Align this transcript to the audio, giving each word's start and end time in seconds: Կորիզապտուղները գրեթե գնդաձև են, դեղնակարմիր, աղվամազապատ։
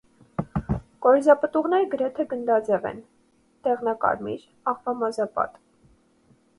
Կորիզապտուղները 1.05 1.87
գրեթե 1.91 2.27
գնդաձև 2.33 2.89
են, 2.93 3.05
դեղնակարմիր, 3.69 4.51
աղվամազապատ։ 4.75 5.65